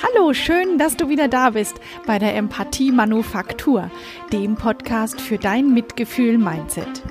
Hallo, 0.00 0.32
schön, 0.32 0.78
dass 0.78 0.96
du 0.96 1.08
wieder 1.08 1.26
da 1.26 1.50
bist 1.50 1.80
bei 2.06 2.20
der 2.20 2.36
Empathie 2.36 2.92
Manufaktur, 2.92 3.90
dem 4.32 4.54
Podcast 4.54 5.20
für 5.20 5.38
dein 5.38 5.74
Mitgefühl-Mindset. 5.74 7.02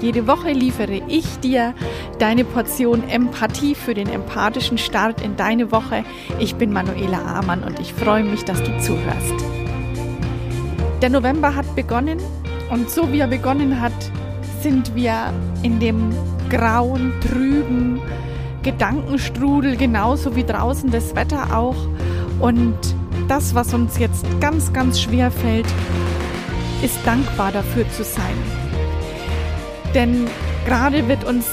Jede 0.00 0.26
Woche 0.26 0.50
liefere 0.50 1.00
ich 1.06 1.38
dir 1.38 1.72
deine 2.18 2.44
Portion 2.44 3.08
Empathie 3.08 3.76
für 3.76 3.94
den 3.94 4.08
empathischen 4.08 4.76
Start 4.76 5.20
in 5.20 5.36
deine 5.36 5.70
Woche. 5.70 6.04
Ich 6.40 6.56
bin 6.56 6.72
Manuela 6.72 7.24
Amann 7.38 7.62
und 7.62 7.78
ich 7.78 7.94
freue 7.94 8.24
mich, 8.24 8.44
dass 8.44 8.60
du 8.60 8.76
zuhörst. 8.80 9.44
Der 11.00 11.10
November 11.10 11.54
hat 11.54 11.76
begonnen 11.76 12.18
und 12.72 12.90
so 12.90 13.12
wie 13.12 13.20
er 13.20 13.28
begonnen 13.28 13.80
hat, 13.80 14.10
sind 14.62 14.96
wir 14.96 15.32
in 15.62 15.78
dem 15.78 16.12
grauen, 16.50 17.12
trüben, 17.20 18.00
Gedankenstrudel, 18.62 19.76
genauso 19.76 20.36
wie 20.36 20.44
draußen 20.44 20.90
das 20.90 21.14
Wetter 21.14 21.56
auch. 21.56 21.76
Und 22.40 22.76
das, 23.28 23.54
was 23.54 23.74
uns 23.74 23.98
jetzt 23.98 24.24
ganz, 24.40 24.72
ganz 24.72 25.00
schwer 25.00 25.30
fällt, 25.30 25.66
ist 26.82 26.98
dankbar 27.04 27.52
dafür 27.52 27.88
zu 27.90 28.04
sein. 28.04 28.36
Denn 29.94 30.26
gerade 30.66 31.06
wird 31.08 31.24
uns 31.24 31.46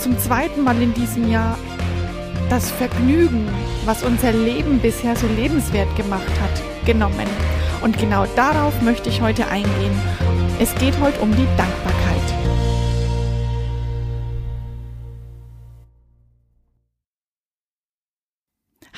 zum 0.00 0.18
zweiten 0.18 0.62
Mal 0.62 0.80
in 0.82 0.92
diesem 0.94 1.30
Jahr 1.30 1.56
das 2.50 2.70
Vergnügen, 2.70 3.48
was 3.84 4.02
unser 4.02 4.32
Leben 4.32 4.78
bisher 4.80 5.16
so 5.16 5.26
lebenswert 5.26 5.94
gemacht 5.96 6.22
hat, 6.42 6.86
genommen. 6.86 7.26
Und 7.82 7.98
genau 7.98 8.26
darauf 8.36 8.80
möchte 8.82 9.08
ich 9.08 9.20
heute 9.20 9.46
eingehen. 9.48 9.92
Es 10.58 10.74
geht 10.76 10.98
heute 11.00 11.20
um 11.20 11.30
die 11.32 11.46
Dankbarkeit. 11.56 11.93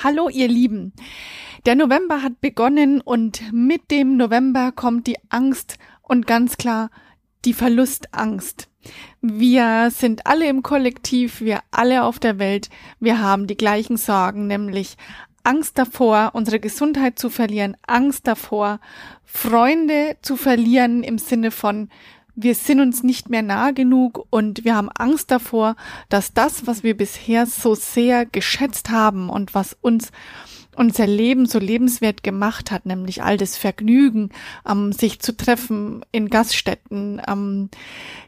Hallo 0.09 0.29
ihr 0.29 0.47
Lieben. 0.47 0.93
Der 1.65 1.75
November 1.75 2.23
hat 2.23 2.39
begonnen 2.39 3.01
und 3.01 3.41
mit 3.51 3.91
dem 3.91 4.15
November 4.15 4.71
kommt 4.71 5.05
die 5.05 5.17
Angst 5.27 5.77
und 6.01 6.25
ganz 6.25 6.55
klar 6.55 6.91
die 7.43 7.51
Verlustangst. 7.51 8.69
Wir 9.19 9.89
sind 9.91 10.25
alle 10.25 10.47
im 10.47 10.63
Kollektiv, 10.63 11.41
wir 11.41 11.59
alle 11.71 12.03
auf 12.03 12.19
der 12.19 12.39
Welt, 12.39 12.69
wir 13.01 13.19
haben 13.19 13.47
die 13.47 13.57
gleichen 13.57 13.97
Sorgen, 13.97 14.47
nämlich 14.47 14.95
Angst 15.43 15.77
davor, 15.77 16.31
unsere 16.31 16.61
Gesundheit 16.61 17.19
zu 17.19 17.29
verlieren, 17.29 17.75
Angst 17.85 18.27
davor, 18.27 18.79
Freunde 19.25 20.15
zu 20.21 20.37
verlieren 20.37 21.03
im 21.03 21.17
Sinne 21.17 21.51
von, 21.51 21.89
wir 22.37 22.53
sind 22.53 22.79
uns 22.79 23.01
nicht 23.01 23.29
mehr 23.29 23.41
nah 23.41 23.71
genug 23.71 24.27
und 24.29 24.63
wir 24.63 24.75
haben 24.75 24.89
Angst 24.89 25.31
davor, 25.31 25.75
dass 26.07 26.33
das, 26.33 26.67
was 26.67 26.83
wir 26.83 26.95
bisher 26.95 27.47
so 27.47 27.73
sehr 27.73 28.27
geschätzt 28.27 28.91
haben 28.91 29.29
und 29.29 29.55
was 29.55 29.75
uns 29.81 30.11
unser 30.75 31.07
Leben 31.07 31.47
so 31.47 31.57
lebenswert 31.57 32.21
gemacht 32.21 32.69
hat, 32.69 32.85
nämlich 32.85 33.23
all 33.23 33.37
das 33.37 33.57
Vergnügen, 33.57 34.29
ähm, 34.69 34.91
sich 34.91 35.19
zu 35.19 35.35
treffen 35.35 36.05
in 36.11 36.29
Gaststätten, 36.29 37.19
ähm, 37.27 37.69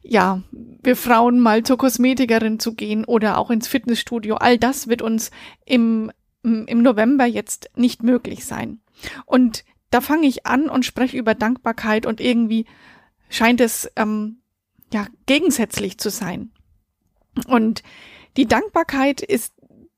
ja, 0.01 0.41
wir 0.51 0.95
Frauen 0.95 1.39
mal 1.39 1.61
zur 1.61 1.77
Kosmetikerin 1.77 2.59
zu 2.59 2.73
gehen 2.73 3.05
oder 3.05 3.37
auch 3.37 3.51
ins 3.51 3.67
Fitnessstudio, 3.67 4.37
all 4.37 4.57
das 4.57 4.87
wird 4.87 5.03
uns 5.03 5.29
im, 5.67 6.11
im 6.41 6.81
November 6.81 7.25
jetzt 7.25 7.69
nicht 7.75 8.01
möglich 8.01 8.45
sein. 8.45 8.79
Und 9.27 9.63
da 9.91 10.01
fange 10.01 10.25
ich 10.25 10.47
an 10.47 10.67
und 10.67 10.85
spreche 10.85 11.17
über 11.17 11.35
Dankbarkeit 11.35 12.07
und 12.07 12.19
irgendwie 12.19 12.65
scheint 13.29 13.61
es 13.61 13.89
ähm, 13.95 14.41
ja 14.91 15.07
gegensätzlich 15.25 15.97
zu 15.97 16.09
sein. 16.09 16.51
Und 17.47 17.83
die 18.37 18.47
Dankbarkeit 18.47 19.21
ist 19.21 19.53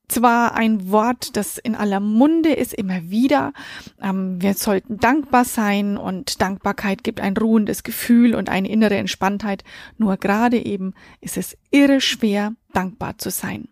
zwar 0.08 0.54
ein 0.54 0.90
Wort, 0.90 1.36
das 1.36 1.58
in 1.58 1.74
aller 1.74 2.00
Munde 2.00 2.52
ist, 2.52 2.74
immer 2.74 3.10
wieder. 3.10 3.52
Ähm, 4.00 4.40
wir 4.40 4.54
sollten 4.54 4.98
dankbar 4.98 5.44
sein 5.44 5.96
und 5.96 6.40
Dankbarkeit 6.40 7.02
gibt 7.02 7.20
ein 7.20 7.36
ruhendes 7.36 7.82
Gefühl 7.82 8.34
und 8.34 8.48
eine 8.48 8.68
innere 8.68 8.96
Entspanntheit. 8.96 9.64
Nur 9.96 10.18
gerade 10.18 10.58
eben 10.64 10.94
ist 11.20 11.36
es 11.36 11.56
irre 11.70 12.00
schwer, 12.00 12.54
dankbar 12.72 13.18
zu 13.18 13.30
sein. 13.30 13.68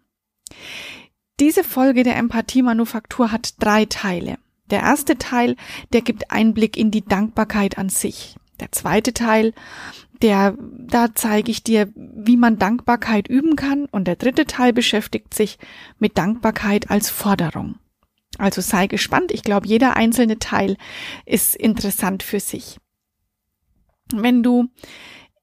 Diese 1.38 1.64
Folge 1.64 2.02
der 2.02 2.16
Empathie-Manufaktur 2.16 3.32
hat 3.32 3.54
drei 3.60 3.84
Teile. 3.84 4.38
Der 4.70 4.80
erste 4.80 5.18
Teil, 5.18 5.56
der 5.92 6.02
gibt 6.02 6.30
Einblick 6.30 6.76
in 6.76 6.90
die 6.90 7.04
Dankbarkeit 7.04 7.76
an 7.76 7.88
sich. 7.88 8.36
Der 8.60 8.72
zweite 8.72 9.12
Teil, 9.12 9.52
der, 10.22 10.56
da 10.58 11.14
zeige 11.14 11.50
ich 11.50 11.64
dir, 11.64 11.90
wie 11.94 12.36
man 12.36 12.58
Dankbarkeit 12.58 13.28
üben 13.28 13.56
kann. 13.56 13.86
Und 13.86 14.06
der 14.06 14.16
dritte 14.16 14.46
Teil 14.46 14.72
beschäftigt 14.72 15.34
sich 15.34 15.58
mit 15.98 16.18
Dankbarkeit 16.18 16.90
als 16.90 17.10
Forderung. 17.10 17.76
Also 18.38 18.60
sei 18.60 18.86
gespannt. 18.86 19.32
Ich 19.32 19.42
glaube, 19.42 19.66
jeder 19.66 19.96
einzelne 19.96 20.38
Teil 20.38 20.76
ist 21.26 21.56
interessant 21.56 22.22
für 22.22 22.40
sich. 22.40 22.78
Wenn 24.12 24.42
du 24.42 24.68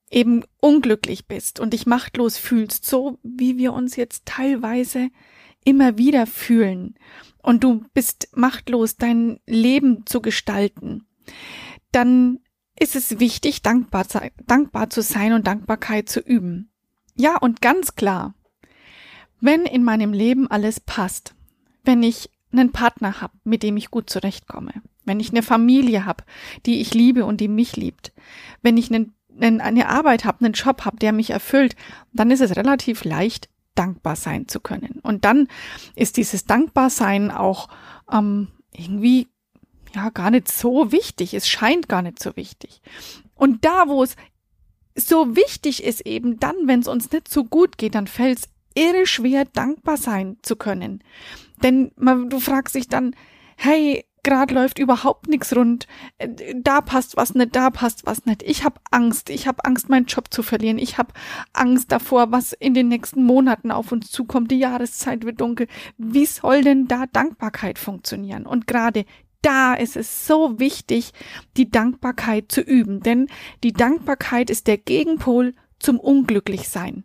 eben 0.09 0.43
unglücklich 0.59 1.27
bist 1.27 1.59
und 1.59 1.73
dich 1.73 1.85
machtlos 1.85 2.37
fühlst, 2.37 2.85
so 2.85 3.19
wie 3.23 3.57
wir 3.57 3.73
uns 3.73 3.95
jetzt 3.95 4.25
teilweise 4.25 5.09
immer 5.65 5.97
wieder 5.97 6.27
fühlen, 6.27 6.95
und 7.41 7.63
du 7.63 7.85
bist 7.93 8.29
machtlos, 8.35 8.97
dein 8.97 9.39
Leben 9.45 10.05
zu 10.05 10.21
gestalten, 10.21 11.07
dann 11.93 12.39
ist 12.79 12.95
es 12.95 13.19
wichtig, 13.19 13.61
dankbar, 13.61 14.05
dankbar 14.45 14.89
zu 14.89 15.01
sein 15.01 15.33
und 15.33 15.47
Dankbarkeit 15.47 16.09
zu 16.09 16.19
üben. 16.19 16.69
Ja, 17.15 17.37
und 17.37 17.61
ganz 17.61 17.95
klar, 17.95 18.35
wenn 19.39 19.65
in 19.65 19.83
meinem 19.83 20.13
Leben 20.13 20.49
alles 20.49 20.79
passt, 20.79 21.35
wenn 21.83 22.03
ich 22.03 22.29
einen 22.51 22.71
Partner 22.71 23.21
habe, 23.21 23.33
mit 23.43 23.63
dem 23.63 23.77
ich 23.77 23.91
gut 23.91 24.09
zurechtkomme, 24.09 24.73
wenn 25.05 25.19
ich 25.19 25.31
eine 25.31 25.43
Familie 25.43 26.05
habe, 26.05 26.23
die 26.65 26.81
ich 26.81 26.93
liebe 26.93 27.25
und 27.25 27.41
die 27.41 27.47
mich 27.47 27.75
liebt, 27.75 28.13
wenn 28.61 28.77
ich 28.77 28.91
einen, 28.91 29.13
eine 29.61 29.89
Arbeit 29.89 30.25
habe, 30.25 30.43
einen 30.43 30.53
Job 30.53 30.85
habe, 30.85 30.97
der 30.97 31.13
mich 31.13 31.31
erfüllt, 31.31 31.75
dann 32.13 32.31
ist 32.31 32.41
es 32.41 32.55
relativ 32.55 33.03
leicht, 33.03 33.49
dankbar 33.75 34.15
sein 34.15 34.47
zu 34.47 34.59
können. 34.59 34.99
Und 35.03 35.23
dann 35.23 35.47
ist 35.95 36.17
dieses 36.17 36.45
Dankbarsein 36.45 37.31
auch 37.31 37.69
ähm, 38.11 38.49
irgendwie 38.71 39.27
ja 39.97 40.09
gar 40.09 40.31
nicht 40.31 40.49
so 40.49 40.91
wichtig. 40.91 41.33
Es 41.33 41.47
scheint 41.47 41.89
gar 41.89 42.01
nicht 42.01 42.21
so 42.21 42.35
wichtig. 42.35 42.81
Und 43.35 43.65
da, 43.65 43.87
wo 43.87 44.03
es 44.03 44.15
so 44.95 45.35
wichtig 45.35 45.83
ist, 45.83 46.01
eben 46.01 46.39
dann, 46.39 46.55
wenn 46.65 46.79
es 46.79 46.87
uns 46.87 47.11
nicht 47.11 47.27
so 47.27 47.43
gut 47.43 47.77
geht, 47.77 47.95
dann 47.95 48.07
fällt 48.07 48.39
es 48.39 48.49
irre 48.73 49.05
schwer, 49.05 49.45
dankbar 49.45 49.97
sein 49.97 50.37
zu 50.41 50.55
können. 50.55 51.03
Denn 51.63 51.91
man, 51.95 52.29
du 52.29 52.39
fragst 52.39 52.75
dich 52.75 52.87
dann, 52.87 53.15
hey, 53.55 54.05
gerade 54.27 54.53
läuft 54.53 54.77
überhaupt 54.77 55.27
nichts 55.27 55.55
rund. 55.55 55.87
Da 56.55 56.81
passt 56.81 57.15
was 57.15 57.33
nicht, 57.33 57.55
da 57.55 57.69
passt 57.69 58.05
was 58.05 58.25
nicht. 58.25 58.43
Ich 58.43 58.65
habe 58.65 58.79
Angst. 58.91 59.29
Ich 59.29 59.47
habe 59.47 59.63
Angst, 59.63 59.89
meinen 59.89 60.05
Job 60.05 60.33
zu 60.33 60.43
verlieren. 60.43 60.77
Ich 60.77 60.97
habe 60.97 61.13
Angst 61.53 61.91
davor, 61.91 62.31
was 62.31 62.51
in 62.51 62.73
den 62.73 62.89
nächsten 62.89 63.23
Monaten 63.23 63.71
auf 63.71 63.91
uns 63.91 64.11
zukommt. 64.11 64.51
Die 64.51 64.59
Jahreszeit 64.59 65.23
wird 65.23 65.39
dunkel. 65.39 65.67
Wie 65.97 66.25
soll 66.25 66.61
denn 66.61 66.87
da 66.87 67.05
Dankbarkeit 67.05 67.79
funktionieren? 67.79 68.45
Und 68.45 68.67
gerade 68.67 69.05
da 69.41 69.73
ist 69.73 69.95
es 69.95 70.25
so 70.27 70.59
wichtig, 70.59 71.11
die 71.55 71.69
Dankbarkeit 71.69 72.51
zu 72.51 72.61
üben, 72.61 73.01
denn 73.01 73.27
die 73.63 73.73
Dankbarkeit 73.73 74.49
ist 74.49 74.67
der 74.67 74.77
Gegenpol 74.77 75.53
zum 75.79 75.99
Unglücklichsein. 75.99 77.03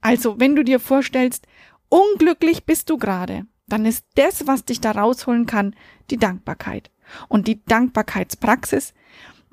Also, 0.00 0.38
wenn 0.38 0.54
du 0.54 0.64
dir 0.64 0.80
vorstellst, 0.80 1.46
unglücklich 1.88 2.64
bist 2.64 2.90
du 2.90 2.98
gerade, 2.98 3.46
dann 3.66 3.86
ist 3.86 4.04
das, 4.14 4.46
was 4.46 4.64
dich 4.64 4.80
da 4.80 4.92
rausholen 4.92 5.46
kann, 5.46 5.74
die 6.10 6.18
Dankbarkeit. 6.18 6.90
Und 7.28 7.48
die 7.48 7.64
Dankbarkeitspraxis, 7.64 8.94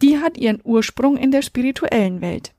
die 0.02 0.20
hat 0.20 0.38
ihren 0.38 0.62
Ursprung 0.64 1.18
in 1.18 1.32
der 1.32 1.42
spirituellen 1.42 2.22
Welt. 2.22 2.53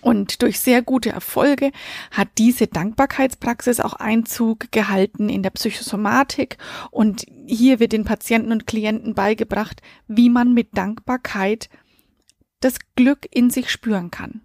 Und 0.00 0.42
durch 0.42 0.60
sehr 0.60 0.82
gute 0.82 1.10
Erfolge 1.10 1.70
hat 2.10 2.28
diese 2.38 2.66
Dankbarkeitspraxis 2.66 3.80
auch 3.80 3.94
Einzug 3.94 4.72
gehalten 4.72 5.28
in 5.28 5.42
der 5.42 5.50
Psychosomatik 5.50 6.58
und 6.90 7.24
hier 7.46 7.80
wird 7.80 7.92
den 7.92 8.04
Patienten 8.04 8.52
und 8.52 8.66
Klienten 8.66 9.14
beigebracht, 9.14 9.82
wie 10.08 10.30
man 10.30 10.54
mit 10.54 10.76
Dankbarkeit 10.76 11.68
das 12.60 12.76
Glück 12.96 13.26
in 13.30 13.50
sich 13.50 13.70
spüren 13.70 14.10
kann. 14.10 14.42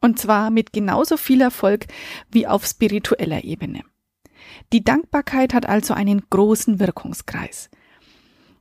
Und 0.00 0.18
zwar 0.18 0.50
mit 0.50 0.72
genauso 0.72 1.16
viel 1.16 1.40
Erfolg 1.40 1.86
wie 2.30 2.46
auf 2.46 2.66
spiritueller 2.66 3.44
Ebene. 3.44 3.82
Die 4.72 4.82
Dankbarkeit 4.82 5.54
hat 5.54 5.66
also 5.66 5.94
einen 5.94 6.22
großen 6.28 6.80
Wirkungskreis. 6.80 7.70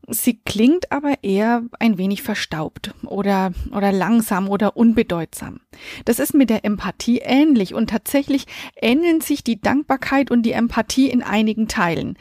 Sie 0.08 0.40
klingt 0.40 0.92
aber 0.92 1.24
eher 1.24 1.64
ein 1.80 1.98
wenig 1.98 2.24
verstaubt 2.24 2.94
oder, 3.04 3.54
oder 3.72 3.92
langsam 3.92 4.50
oder 4.50 4.76
unbedeutsam. 4.76 5.62
Das 6.06 6.20
ist 6.20 6.34
mit 6.34 6.50
der 6.50 6.66
Empathie 6.66 7.20
ähnlich 7.20 7.74
und 7.74 7.90
tatsächlich 7.90 8.46
ähneln 8.76 9.22
sich 9.22 9.44
die 9.44 9.62
Dankbarkeit 9.62 10.32
und 10.32 10.44
die 10.44 10.54
Empathie 10.54 11.10
in 11.10 11.22
einigen 11.22 11.68
Teilen, 11.68 12.18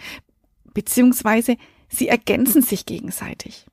beziehungsweise 0.75 1.57
sie 1.89 2.09
ergänzen 2.09 2.63
sich 2.63 2.87
gegenseitig. 2.87 3.67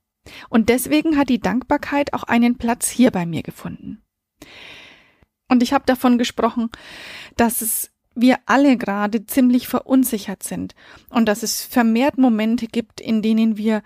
Und 0.50 0.70
deswegen 0.70 1.18
hat 1.18 1.30
die 1.30 1.40
Dankbarkeit 1.40 2.14
auch 2.14 2.24
einen 2.24 2.58
Platz 2.58 2.90
hier 2.90 3.12
bei 3.12 3.26
mir 3.26 3.44
gefunden. 3.44 4.02
Und 5.50 5.64
ich 5.64 5.74
habe 5.74 5.86
davon 5.86 6.18
gesprochen, 6.18 6.70
dass 7.36 7.62
es 7.62 7.92
wir 8.20 8.40
alle 8.48 8.78
gerade 8.78 9.26
ziemlich 9.26 9.68
verunsichert 9.68 10.44
sind 10.44 10.74
und 11.10 11.28
dass 11.28 11.44
es 11.44 11.64
vermehrt 11.64 12.18
Momente 12.18 12.68
gibt, 12.68 13.00
in 13.00 13.22
denen 13.22 13.58
wir 13.58 13.84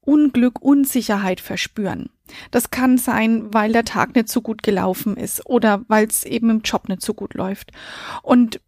Unglück, 0.00 0.60
Unsicherheit 0.62 1.40
verspüren. 1.40 2.10
Das 2.50 2.70
kann 2.70 2.98
sein, 2.98 3.52
weil 3.52 3.72
der 3.72 3.84
Tag 3.84 4.14
nicht 4.14 4.28
so 4.28 4.42
gut 4.42 4.62
gelaufen 4.62 5.16
ist 5.16 5.44
oder 5.46 5.84
weil 5.88 6.06
es 6.06 6.24
eben 6.24 6.50
im 6.50 6.60
Job 6.60 6.88
nicht 6.88 7.02
so 7.02 7.14
gut 7.14 7.34
läuft. 7.34 7.72
Und 8.22 8.60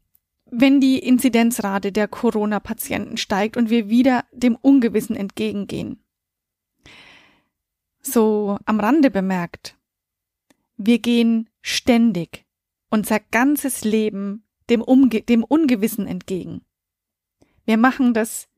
wenn 0.50 0.81
die 0.81 0.99
Inzidenzrate 0.99 1.93
der 1.93 2.08
Corona-Patienten 2.08 3.17
steigt 3.17 3.56
und 3.56 3.70
wir 3.70 3.88
wieder 3.88 4.25
dem 4.32 4.56
Ungewissen 4.56 5.17
entgegengehen. 5.17 6.03
So 8.00 8.58
am 8.64 8.81
Rande 8.81 9.11
bemerkt, 9.11 9.76
wir 10.76 10.99
gehen 10.99 11.49
ständig 11.62 12.44
unser 12.91 13.19
ganzes 13.19 13.85
Leben 13.85 14.45
dem, 14.70 14.82
Umge 14.82 15.22
dem 15.22 15.44
Ungewissen 15.44 16.06
entgegen. 16.06 16.62
Wir 17.64 17.76
machen 17.76 18.14
das 18.14 18.48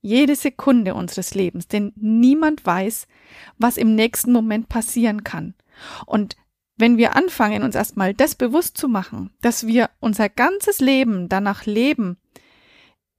jede 0.00 0.36
Sekunde 0.36 0.94
unseres 0.94 1.34
Lebens, 1.34 1.66
denn 1.66 1.92
niemand 1.96 2.64
weiß, 2.64 3.08
was 3.58 3.76
im 3.76 3.94
nächsten 3.94 4.32
Moment 4.32 4.68
passieren 4.68 5.24
kann. 5.24 5.54
Und 6.06 6.36
wenn 6.76 6.96
wir 6.96 7.16
anfangen, 7.16 7.62
uns 7.62 7.74
erstmal 7.74 8.14
das 8.14 8.34
bewusst 8.34 8.76
zu 8.76 8.88
machen, 8.88 9.30
dass 9.40 9.66
wir 9.66 9.90
unser 9.98 10.28
ganzes 10.28 10.80
Leben 10.80 11.28
danach 11.28 11.66
leben, 11.66 12.18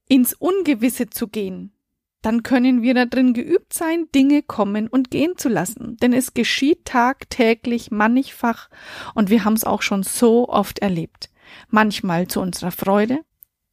ins 0.07 0.33
Ungewisse 0.33 1.09
zu 1.09 1.27
gehen, 1.27 1.73
dann 2.21 2.43
können 2.43 2.81
wir 2.81 2.93
da 2.93 3.05
drin 3.05 3.33
geübt 3.33 3.73
sein, 3.73 4.07
Dinge 4.13 4.41
kommen 4.41 4.87
und 4.87 5.11
gehen 5.11 5.37
zu 5.37 5.49
lassen. 5.49 5.97
Denn 5.97 6.13
es 6.13 6.33
geschieht 6.33 6.85
tagtäglich 6.85 7.91
mannigfach 7.91 8.69
und 9.13 9.29
wir 9.29 9.45
haben 9.45 9.53
es 9.53 9.63
auch 9.63 9.81
schon 9.81 10.03
so 10.03 10.47
oft 10.49 10.79
erlebt. 10.79 11.29
Manchmal 11.69 12.27
zu 12.27 12.41
unserer 12.41 12.71
Freude 12.71 13.19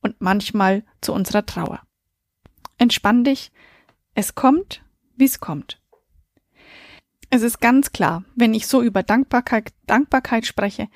und 0.01 0.21
manchmal 0.21 0.85
zu 1.01 1.13
unserer 1.13 1.47
Trauer. 1.47 1.81
Entspann 2.79 3.25
dich, 3.25 3.53
es 4.15 4.35
kommt, 4.35 4.83
wie 5.17 5.25
es 5.25 5.41
kommt. 5.41 5.81
Es 7.31 7.43
ist 7.43 7.61
ganz 7.61 7.93
klar, 7.93 8.25
wenn 8.37 8.55
ich 8.55 8.67
so 8.67 8.83
über 8.83 9.03
Dankbarkeit, 9.03 9.73
Dankbarkeit 9.87 10.47
spreche, 10.47 10.89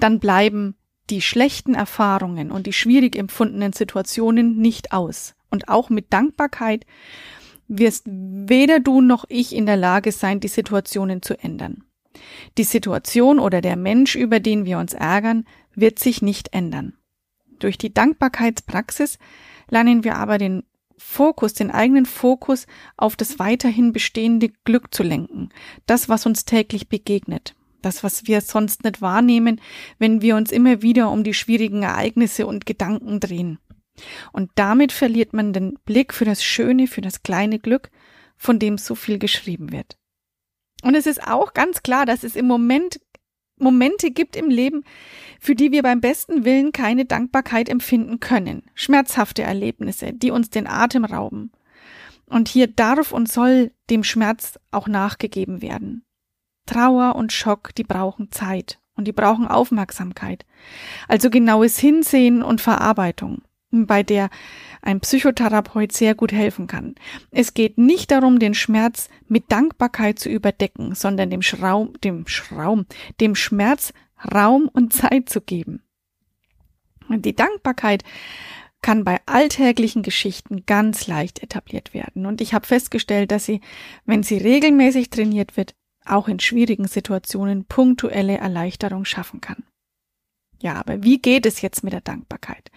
dann 0.00 0.18
bleiben 0.18 0.76
die 1.10 1.20
schlechten 1.20 1.74
Erfahrungen 1.74 2.50
und 2.50 2.66
die 2.66 2.72
schwierig 2.72 3.16
empfundenen 3.16 3.72
Situationen 3.72 4.56
nicht 4.56 4.92
aus. 4.92 5.34
Und 5.50 5.68
auch 5.68 5.90
mit 5.90 6.12
Dankbarkeit 6.12 6.86
wirst 7.68 8.04
weder 8.06 8.80
du 8.80 9.00
noch 9.00 9.24
ich 9.28 9.54
in 9.54 9.66
der 9.66 9.76
Lage 9.76 10.12
sein, 10.12 10.40
die 10.40 10.48
Situationen 10.48 11.22
zu 11.22 11.38
ändern. 11.38 11.84
Die 12.56 12.64
Situation 12.64 13.38
oder 13.38 13.60
der 13.60 13.76
Mensch, 13.76 14.14
über 14.14 14.40
den 14.40 14.64
wir 14.64 14.78
uns 14.78 14.94
ärgern, 14.94 15.44
wird 15.74 15.98
sich 15.98 16.22
nicht 16.22 16.52
ändern. 16.52 16.96
Durch 17.58 17.78
die 17.78 17.92
Dankbarkeitspraxis 17.92 19.18
lernen 19.68 20.04
wir 20.04 20.16
aber 20.16 20.38
den 20.38 20.64
Fokus, 20.96 21.54
den 21.54 21.70
eigenen 21.70 22.06
Fokus 22.06 22.66
auf 22.96 23.16
das 23.16 23.38
weiterhin 23.38 23.92
bestehende 23.92 24.50
Glück 24.64 24.94
zu 24.94 25.02
lenken. 25.02 25.50
Das, 25.86 26.08
was 26.08 26.26
uns 26.26 26.44
täglich 26.44 26.88
begegnet. 26.88 27.54
Das, 27.82 28.02
was 28.02 28.26
wir 28.26 28.40
sonst 28.40 28.84
nicht 28.84 29.02
wahrnehmen, 29.02 29.60
wenn 29.98 30.22
wir 30.22 30.36
uns 30.36 30.50
immer 30.50 30.82
wieder 30.82 31.10
um 31.10 31.22
die 31.22 31.34
schwierigen 31.34 31.82
Ereignisse 31.82 32.46
und 32.46 32.64
Gedanken 32.64 33.20
drehen. 33.20 33.58
Und 34.32 34.50
damit 34.54 34.92
verliert 34.92 35.32
man 35.32 35.52
den 35.52 35.78
Blick 35.84 36.14
für 36.14 36.24
das 36.24 36.42
Schöne, 36.42 36.86
für 36.86 37.02
das 37.02 37.22
kleine 37.22 37.58
Glück, 37.58 37.90
von 38.36 38.58
dem 38.58 38.78
so 38.78 38.94
viel 38.94 39.18
geschrieben 39.18 39.70
wird. 39.70 39.96
Und 40.82 40.94
es 40.94 41.06
ist 41.06 41.26
auch 41.26 41.54
ganz 41.54 41.82
klar, 41.82 42.06
dass 42.06 42.24
es 42.24 42.36
im 42.36 42.46
Moment 42.46 43.00
Momente 43.56 44.10
gibt 44.10 44.36
im 44.36 44.48
Leben, 44.48 44.84
für 45.40 45.54
die 45.54 45.72
wir 45.72 45.82
beim 45.82 46.00
besten 46.00 46.44
Willen 46.44 46.72
keine 46.72 47.04
Dankbarkeit 47.04 47.68
empfinden 47.68 48.20
können. 48.20 48.62
Schmerzhafte 48.74 49.42
Erlebnisse, 49.42 50.12
die 50.12 50.30
uns 50.30 50.50
den 50.50 50.66
Atem 50.66 51.04
rauben. 51.04 51.52
Und 52.26 52.48
hier 52.48 52.66
darf 52.66 53.12
und 53.12 53.30
soll 53.30 53.72
dem 53.90 54.02
Schmerz 54.02 54.58
auch 54.70 54.88
nachgegeben 54.88 55.62
werden. 55.62 56.04
Trauer 56.66 57.16
und 57.16 57.32
Schock, 57.32 57.74
die 57.74 57.84
brauchen 57.84 58.32
Zeit 58.32 58.80
und 58.96 59.06
die 59.06 59.12
brauchen 59.12 59.46
Aufmerksamkeit. 59.46 60.46
Also 61.08 61.30
genaues 61.30 61.78
Hinsehen 61.78 62.42
und 62.42 62.60
Verarbeitung, 62.60 63.42
bei 63.74 64.02
der 64.02 64.30
ein 64.82 65.00
Psychotherapeut 65.00 65.92
sehr 65.92 66.14
gut 66.14 66.32
helfen 66.32 66.66
kann. 66.66 66.94
Es 67.30 67.54
geht 67.54 67.78
nicht 67.78 68.10
darum, 68.10 68.38
den 68.38 68.54
Schmerz 68.54 69.08
mit 69.28 69.50
Dankbarkeit 69.50 70.18
zu 70.18 70.28
überdecken, 70.28 70.94
sondern 70.94 71.30
dem 71.30 71.42
Schraum, 71.42 71.92
dem 72.02 72.26
Schraum, 72.26 72.86
dem 73.20 73.34
Schmerz 73.34 73.92
Raum 74.32 74.68
und 74.72 74.92
Zeit 74.92 75.28
zu 75.28 75.40
geben. 75.40 75.82
Und 77.08 77.24
die 77.24 77.34
Dankbarkeit 77.34 78.04
kann 78.80 79.04
bei 79.04 79.18
alltäglichen 79.26 80.02
Geschichten 80.02 80.66
ganz 80.66 81.06
leicht 81.06 81.42
etabliert 81.42 81.94
werden. 81.94 82.26
Und 82.26 82.40
ich 82.40 82.52
habe 82.52 82.66
festgestellt, 82.66 83.30
dass 83.30 83.46
sie, 83.46 83.60
wenn 84.04 84.22
sie 84.22 84.36
regelmäßig 84.36 85.10
trainiert 85.10 85.56
wird, 85.56 85.74
auch 86.04 86.28
in 86.28 86.38
schwierigen 86.38 86.86
Situationen 86.86 87.64
punktuelle 87.64 88.36
Erleichterung 88.36 89.06
schaffen 89.06 89.40
kann. 89.40 89.64
Ja, 90.60 90.74
aber 90.74 91.02
wie 91.02 91.18
geht 91.18 91.46
es 91.46 91.60
jetzt 91.60 91.84
mit 91.84 91.92
der 91.92 92.00
Dankbarkeit? 92.00 92.70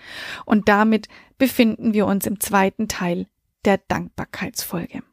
Und 0.46 0.68
damit 0.68 1.08
befinden 1.38 1.94
wir 1.94 2.06
uns 2.06 2.26
im 2.26 2.40
zweiten 2.40 2.88
Teil 2.88 3.28
der 3.66 3.78
Dankbarkeitsfolge. 3.78 5.04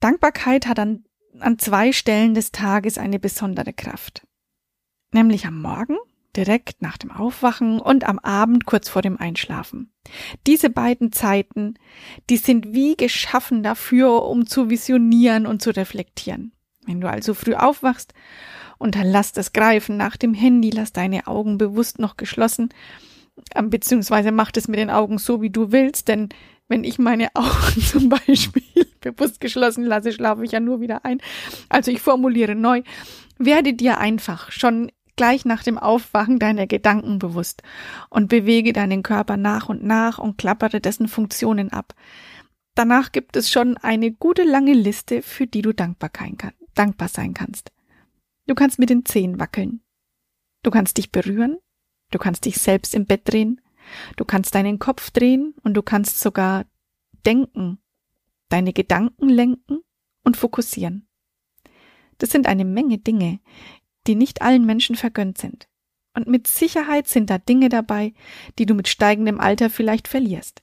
Dankbarkeit 0.00 0.66
hat 0.66 0.78
an, 0.78 1.04
an 1.40 1.58
zwei 1.58 1.92
Stellen 1.92 2.34
des 2.34 2.52
Tages 2.52 2.98
eine 2.98 3.18
besondere 3.18 3.72
Kraft. 3.72 4.26
Nämlich 5.12 5.46
am 5.46 5.60
Morgen, 5.60 5.96
direkt 6.36 6.82
nach 6.82 6.98
dem 6.98 7.10
Aufwachen 7.10 7.80
und 7.80 8.04
am 8.04 8.18
Abend 8.18 8.66
kurz 8.66 8.88
vor 8.88 9.02
dem 9.02 9.18
Einschlafen. 9.18 9.92
Diese 10.46 10.70
beiden 10.70 11.12
Zeiten, 11.12 11.74
die 12.28 12.36
sind 12.36 12.72
wie 12.72 12.96
geschaffen 12.96 13.62
dafür, 13.62 14.24
um 14.24 14.46
zu 14.46 14.68
visionieren 14.68 15.46
und 15.46 15.62
zu 15.62 15.70
reflektieren. 15.70 16.52
Wenn 16.84 17.00
du 17.00 17.10
also 17.10 17.34
früh 17.34 17.54
aufwachst 17.54 18.12
und 18.78 18.94
dann 18.94 19.06
lass 19.06 19.32
das 19.32 19.52
Greifen 19.52 19.96
nach 19.96 20.16
dem 20.16 20.34
Handy, 20.34 20.70
lass 20.70 20.92
deine 20.92 21.26
Augen 21.26 21.58
bewusst 21.58 21.98
noch 21.98 22.16
geschlossen, 22.16 22.70
ähm, 23.54 23.70
beziehungsweise 23.70 24.32
mach 24.32 24.50
das 24.50 24.68
mit 24.68 24.78
den 24.78 24.90
Augen 24.90 25.18
so, 25.18 25.42
wie 25.42 25.50
du 25.50 25.72
willst, 25.72 26.08
denn 26.08 26.28
wenn 26.68 26.84
ich 26.84 26.98
meine 26.98 27.28
Augen 27.34 27.80
zum 27.80 28.08
Beispiel 28.08 28.62
bewusst 29.00 29.40
geschlossen 29.40 29.84
lasse, 29.84 30.12
schlafe 30.12 30.44
ich 30.44 30.52
ja 30.52 30.60
nur 30.60 30.80
wieder 30.80 31.04
ein. 31.04 31.20
Also 31.68 31.90
ich 31.90 32.00
formuliere 32.00 32.54
neu. 32.54 32.82
Werde 33.38 33.74
dir 33.74 33.98
einfach 33.98 34.50
schon 34.50 34.90
gleich 35.16 35.44
nach 35.44 35.62
dem 35.62 35.78
Aufwachen 35.78 36.38
deiner 36.38 36.66
Gedanken 36.66 37.18
bewusst 37.18 37.62
und 38.10 38.28
bewege 38.28 38.72
deinen 38.72 39.02
Körper 39.02 39.36
nach 39.36 39.68
und 39.68 39.82
nach 39.82 40.18
und 40.18 40.38
klappere 40.38 40.80
dessen 40.80 41.08
Funktionen 41.08 41.72
ab. 41.72 41.94
Danach 42.74 43.12
gibt 43.12 43.36
es 43.36 43.50
schon 43.50 43.78
eine 43.78 44.12
gute 44.12 44.42
lange 44.42 44.74
Liste, 44.74 45.22
für 45.22 45.46
die 45.46 45.62
du 45.62 45.72
dankbar, 45.72 46.10
dankbar 46.74 47.08
sein 47.08 47.32
kannst. 47.32 47.72
Du 48.46 48.54
kannst 48.54 48.78
mit 48.78 48.90
den 48.90 49.04
Zehen 49.04 49.40
wackeln. 49.40 49.80
Du 50.62 50.70
kannst 50.70 50.98
dich 50.98 51.12
berühren. 51.12 51.58
Du 52.10 52.18
kannst 52.18 52.44
dich 52.44 52.56
selbst 52.56 52.94
im 52.94 53.06
Bett 53.06 53.22
drehen. 53.24 53.60
Du 54.16 54.24
kannst 54.24 54.54
deinen 54.54 54.78
Kopf 54.78 55.10
drehen 55.10 55.54
und 55.62 55.74
du 55.74 55.82
kannst 55.82 56.20
sogar 56.20 56.66
denken, 57.24 57.78
deine 58.48 58.72
Gedanken 58.72 59.28
lenken 59.28 59.80
und 60.24 60.36
fokussieren. 60.36 61.08
Das 62.18 62.30
sind 62.30 62.46
eine 62.46 62.64
Menge 62.64 62.98
Dinge, 62.98 63.40
die 64.06 64.14
nicht 64.14 64.42
allen 64.42 64.64
Menschen 64.64 64.96
vergönnt 64.96 65.38
sind. 65.38 65.68
Und 66.14 66.26
mit 66.26 66.46
Sicherheit 66.46 67.08
sind 67.08 67.28
da 67.28 67.38
Dinge 67.38 67.68
dabei, 67.68 68.14
die 68.58 68.66
du 68.66 68.74
mit 68.74 68.88
steigendem 68.88 69.38
Alter 69.38 69.68
vielleicht 69.68 70.08
verlierst. 70.08 70.62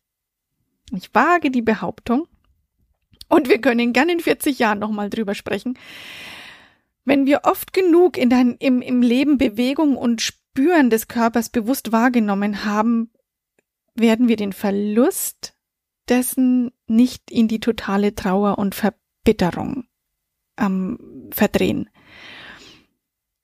Ich 0.91 1.13
wage 1.13 1.51
die 1.51 1.61
Behauptung, 1.61 2.27
und 3.29 3.49
wir 3.49 3.59
können 3.59 3.93
gern 3.93 4.09
in 4.09 4.19
40 4.19 4.59
Jahren 4.59 4.79
nochmal 4.79 5.09
drüber 5.09 5.33
sprechen, 5.33 5.77
wenn 7.05 7.25
wir 7.25 7.41
oft 7.43 7.73
genug 7.73 8.17
in 8.17 8.29
dein, 8.29 8.55
im, 8.59 8.81
im 8.81 9.01
Leben 9.01 9.37
Bewegung 9.37 9.97
und 9.97 10.21
Spüren 10.21 10.89
des 10.89 11.07
Körpers 11.07 11.49
bewusst 11.49 11.91
wahrgenommen 11.91 12.65
haben, 12.65 13.11
werden 13.95 14.27
wir 14.27 14.37
den 14.37 14.53
Verlust 14.53 15.55
dessen 16.09 16.71
nicht 16.87 17.31
in 17.31 17.47
die 17.47 17.59
totale 17.59 18.15
Trauer 18.15 18.57
und 18.57 18.75
Verbitterung 18.75 19.85
ähm, 20.57 21.29
verdrehen. 21.31 21.89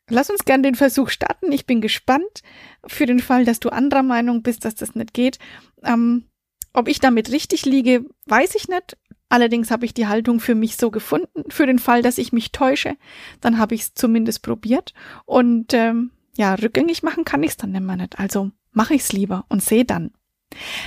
Lass 0.09 0.29
uns 0.29 0.43
gern 0.43 0.63
den 0.63 0.75
Versuch 0.75 1.09
starten. 1.09 1.51
Ich 1.51 1.65
bin 1.65 1.81
gespannt 1.81 2.41
für 2.85 3.05
den 3.05 3.19
Fall, 3.19 3.45
dass 3.45 3.59
du 3.59 3.69
anderer 3.69 4.03
Meinung 4.03 4.41
bist, 4.41 4.65
dass 4.65 4.75
das 4.75 4.95
nicht 4.95 5.13
geht. 5.13 5.37
Ähm, 5.83 6.25
ob 6.73 6.87
ich 6.87 6.99
damit 6.99 7.31
richtig 7.31 7.65
liege, 7.65 8.05
weiß 8.25 8.55
ich 8.55 8.67
nicht. 8.67 8.97
Allerdings 9.29 9.69
habe 9.69 9.85
ich 9.85 9.93
die 9.93 10.07
Haltung 10.07 10.39
für 10.39 10.55
mich 10.55 10.75
so 10.75 10.89
gefunden. 10.89 11.49
Für 11.49 11.67
den 11.67 11.79
Fall, 11.79 12.01
dass 12.01 12.17
ich 12.17 12.33
mich 12.33 12.51
täusche, 12.51 12.95
dann 13.41 13.59
habe 13.59 13.75
ich 13.75 13.81
es 13.81 13.93
zumindest 13.93 14.41
probiert. 14.41 14.93
Und 15.25 15.73
ähm, 15.73 16.11
ja, 16.35 16.55
rückgängig 16.55 17.03
machen 17.03 17.25
kann 17.25 17.43
ich 17.43 17.51
es 17.51 17.57
dann 17.57 17.75
immer 17.75 17.95
nicht. 17.95 18.19
Also 18.19 18.51
mache 18.71 18.95
ich 18.95 19.01
es 19.01 19.13
lieber 19.13 19.45
und 19.49 19.63
sehe 19.63 19.85
dann. 19.85 20.11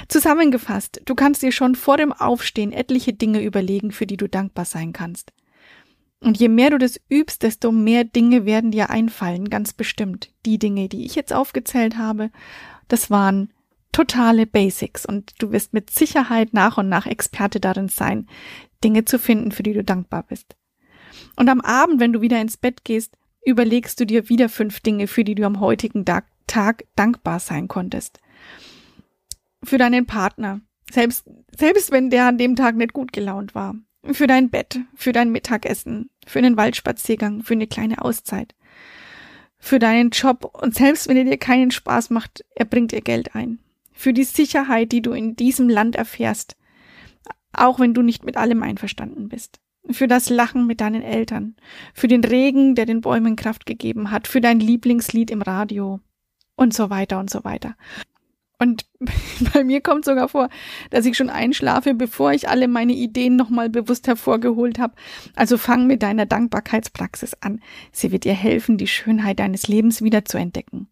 Zusammengefasst, 0.09 1.03
du 1.05 1.15
kannst 1.15 1.43
dir 1.43 1.53
schon 1.53 1.77
vor 1.77 1.97
dem 1.97 2.13
Aufstehen 2.13 2.73
etliche 2.73 3.13
Dinge 3.13 3.43
überlegen, 3.43 3.93
für 3.93 4.07
die 4.07 4.17
du 4.17 4.29
dankbar 4.29 4.65
sein 4.65 4.93
kannst. 4.93 5.33
Und 6.21 6.39
je 6.39 6.49
mehr 6.49 6.71
du 6.71 6.79
das 6.79 7.01
übst, 7.09 7.43
desto 7.43 7.73
mehr 7.73 8.05
Dinge 8.05 8.45
werden 8.45 8.71
dir 8.71 8.91
einfallen, 8.91 9.51
ganz 9.51 9.73
bestimmt. 9.73 10.33
Die 10.47 10.59
Dinge, 10.59 10.89
die 10.89 11.05
ich 11.05 11.15
jetzt 11.15 11.33
aufgezählt 11.33 11.97
habe, 11.97 12.31
das 12.89 13.11
waren 13.11 13.53
totale 13.93 14.47
Basics 14.47 15.07
und 15.07 15.35
du 15.39 15.53
wirst 15.53 15.73
mit 15.73 15.91
Sicherheit 15.91 16.55
nach 16.55 16.79
und 16.79 16.89
nach 16.89 17.07
Experte 17.07 17.61
darin 17.61 17.89
sein, 17.89 18.27
Dinge 18.83 19.05
zu 19.05 19.19
finden, 19.19 19.53
für 19.53 19.63
die 19.63 19.75
du 19.75 19.85
dankbar 19.85 20.25
bist. 20.25 20.57
Und 21.37 21.49
am 21.49 21.61
Abend, 21.61 22.01
wenn 22.01 22.13
du 22.13 22.21
wieder 22.21 22.41
ins 22.41 22.57
Bett 22.57 22.85
gehst, 22.85 23.17
überlegst 23.45 24.01
du 24.01 24.07
dir 24.07 24.29
wieder 24.29 24.49
fünf 24.49 24.81
Dinge, 24.81 25.07
für 25.07 25.25
die 25.25 25.35
du 25.35 25.45
am 25.45 25.61
heutigen 25.61 26.05
Tag 26.05 26.85
dankbar 26.97 27.41
sein 27.41 27.69
konntest. 27.69 28.19
Für 29.63 29.79
deinen 29.79 30.07
Partner, 30.07 30.61
selbst, 30.91 31.29
selbst 31.57 31.91
wenn 31.91 32.11
der 32.11 32.27
an 32.27 32.39
dem 32.39 32.57
Tag 32.57 32.77
nicht 32.77 32.93
gut 32.93 33.13
gelaunt 33.13 33.55
war. 33.55 33.75
Für 34.05 34.27
dein 34.27 34.51
Bett, 34.51 34.81
für 34.95 35.13
dein 35.13 35.31
Mittagessen, 35.31 36.11
für 36.27 36.41
einen 36.41 36.57
Waldspaziergang, 36.57 37.43
für 37.43 37.55
eine 37.55 37.69
kleine 37.69 38.03
Auszeit. 38.03 38.55
Für 39.59 39.79
deinen 39.79 40.11
Job 40.11 40.59
und 40.61 40.75
selbst 40.75 41.09
wenn 41.09 41.17
er 41.17 41.25
dir 41.25 41.39
keinen 41.39 41.71
Spaß 41.71 42.11
macht, 42.11 42.45
er 42.57 42.65
bringt 42.65 42.91
dir 42.91 43.01
Geld 43.01 43.37
ein. 43.37 43.61
Für 43.93 44.13
die 44.13 44.25
Sicherheit, 44.25 44.93
die 44.93 45.03
du 45.03 45.13
in 45.13 45.37
diesem 45.37 45.69
Land 45.69 45.97
erfährst, 45.97 46.57
auch 47.53 47.81
wenn 47.81 47.95
du 47.95 48.03
nicht 48.03 48.25
mit 48.25 48.37
allem 48.37 48.63
einverstanden 48.63 49.29
bist. 49.29 49.61
Für 49.91 50.07
das 50.07 50.31
Lachen 50.31 50.67
mit 50.67 50.81
deinen 50.81 51.03
Eltern, 51.03 51.57
für 51.93 52.09
den 52.09 52.23
Regen, 52.23 52.75
der 52.75 52.87
den 52.87 53.01
Bäumen 53.01 53.37
Kraft 53.37 53.67
gegeben 53.67 54.11
hat, 54.11 54.29
für 54.29 54.41
dein 54.41 54.61
Lieblingslied 54.61 55.31
im 55.31 55.43
Radio 55.43 56.01
und 56.55 56.73
so 56.73 56.89
weiter 56.89 57.19
und 57.19 57.31
so 57.31 57.43
weiter. 57.45 57.75
Und 58.63 58.87
bei 59.53 59.65
mir 59.65 59.81
kommt 59.81 60.05
sogar 60.05 60.29
vor, 60.29 60.49
dass 60.91 61.05
ich 61.05 61.17
schon 61.17 61.31
einschlafe, 61.31 61.95
bevor 61.95 62.33
ich 62.33 62.49
alle 62.49 62.69
meine 62.69 62.93
Ideen 62.93 63.35
nochmal 63.35 63.69
bewusst 63.69 64.07
hervorgeholt 64.07 64.79
habe. 64.79 64.95
Also 65.35 65.59
fang 65.59 65.89
mit 65.89 66.03
deiner 66.05 66.27
Dankbarkeitspraxis 66.27 67.35
an. 67.41 67.61
Sie 67.91 68.13
wird 68.13 68.23
dir 68.23 68.35
helfen, 68.35 68.79
die 68.79 68.87
Schönheit 68.87 69.41
deines 69.41 69.67
Lebens 69.67 70.01
wieder 70.03 70.25
zu 70.25 70.39
entdecken. 70.39 70.87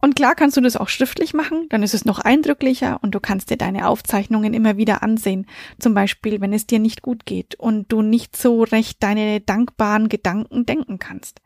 Und 0.00 0.16
klar 0.16 0.34
kannst 0.34 0.56
du 0.56 0.62
das 0.62 0.76
auch 0.76 0.88
schriftlich 0.88 1.34
machen, 1.34 1.66
dann 1.68 1.82
ist 1.82 1.92
es 1.92 2.06
noch 2.06 2.18
eindrücklicher 2.18 2.98
und 3.02 3.14
du 3.14 3.20
kannst 3.20 3.50
dir 3.50 3.58
deine 3.58 3.86
Aufzeichnungen 3.86 4.54
immer 4.54 4.78
wieder 4.78 5.02
ansehen. 5.02 5.46
Zum 5.78 5.92
Beispiel, 5.92 6.40
wenn 6.40 6.54
es 6.54 6.66
dir 6.66 6.78
nicht 6.78 7.02
gut 7.02 7.26
geht 7.26 7.54
und 7.56 7.92
du 7.92 8.00
nicht 8.00 8.36
so 8.36 8.62
recht 8.62 9.02
deine 9.02 9.40
dankbaren 9.40 10.08
Gedanken 10.08 10.64
denken 10.64 10.98
kannst. 10.98 11.40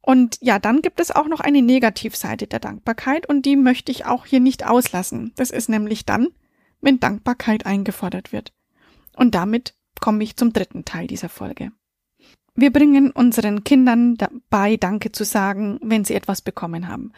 Und 0.00 0.38
ja, 0.40 0.58
dann 0.58 0.82
gibt 0.82 1.00
es 1.00 1.10
auch 1.12 1.28
noch 1.28 1.40
eine 1.40 1.62
Negativseite 1.62 2.46
der 2.46 2.60
Dankbarkeit 2.60 3.28
und 3.28 3.46
die 3.46 3.56
möchte 3.56 3.92
ich 3.92 4.04
auch 4.04 4.26
hier 4.26 4.40
nicht 4.40 4.66
auslassen. 4.66 5.32
Das 5.36 5.50
ist 5.50 5.68
nämlich 5.68 6.04
dann, 6.04 6.28
wenn 6.80 7.00
Dankbarkeit 7.00 7.66
eingefordert 7.66 8.32
wird. 8.32 8.52
Und 9.16 9.34
damit 9.34 9.74
komme 10.00 10.24
ich 10.24 10.36
zum 10.36 10.52
dritten 10.52 10.84
Teil 10.84 11.06
dieser 11.06 11.28
Folge. 11.28 11.70
Wir 12.54 12.70
bringen 12.70 13.10
unseren 13.10 13.64
Kindern 13.64 14.16
dabei, 14.16 14.76
Danke 14.76 15.10
zu 15.10 15.24
sagen, 15.24 15.78
wenn 15.82 16.04
sie 16.04 16.14
etwas 16.14 16.42
bekommen 16.42 16.88
haben. 16.88 17.12